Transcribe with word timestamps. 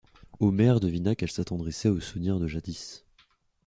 Omer 0.39 0.79
devina 0.79 1.13
qu'elle 1.15 1.29
s'attendrissait 1.29 1.87
au 1.87 1.99
souvenir 1.99 2.39
de 2.39 2.47
jadis. 2.47 3.05